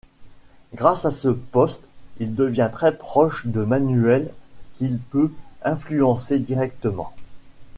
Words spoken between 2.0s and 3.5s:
il devient très proche